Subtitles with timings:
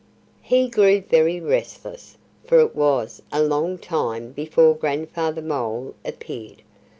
[0.41, 2.17] He grew very restless,
[2.47, 6.63] for it was a long time before Grandfather Mole appeared.